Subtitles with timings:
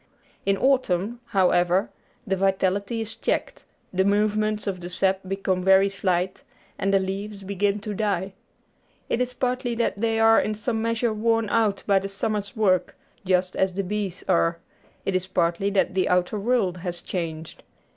[0.47, 1.91] In autumn, however,
[2.25, 6.41] the vitality is checked; the movements of the sap become very slight;
[6.79, 8.33] and the leaves begin to die.
[9.09, 12.97] It is partly that they are in some measure worn out by the summer's work,
[13.25, 14.57] just as the bees are;
[15.05, 17.61] it is partly that the outer world has changed.